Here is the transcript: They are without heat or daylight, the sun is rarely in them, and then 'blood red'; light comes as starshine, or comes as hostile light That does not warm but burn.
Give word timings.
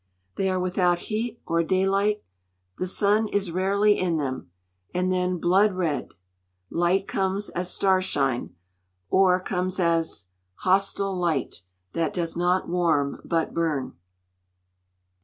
They 0.35 0.49
are 0.49 0.59
without 0.59 0.97
heat 1.11 1.39
or 1.45 1.61
daylight, 1.61 2.23
the 2.79 2.87
sun 2.87 3.27
is 3.27 3.51
rarely 3.51 3.99
in 3.99 4.17
them, 4.17 4.49
and 4.95 5.11
then 5.11 5.37
'blood 5.37 5.73
red'; 5.73 6.15
light 6.71 7.07
comes 7.07 7.49
as 7.49 7.71
starshine, 7.71 8.55
or 9.11 9.39
comes 9.39 9.79
as 9.79 10.29
hostile 10.55 11.15
light 11.15 11.61
That 11.93 12.13
does 12.15 12.35
not 12.35 12.67
warm 12.67 13.21
but 13.23 13.53
burn. 13.53 13.93